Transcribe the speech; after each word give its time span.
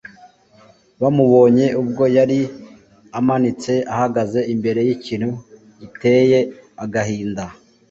bamubonye 1.01 1.65
ubwo 1.81 2.03
yari 2.17 2.39
amamtse 3.19 3.73
ahagaze 3.93 4.39
imbere 4.53 4.79
y'ikintu 4.87 5.29
giteye 5.79 6.39
agahinda 6.83 7.43